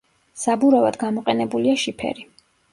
[0.43, 2.29] საბურავად გამოყენებულია შიფერი.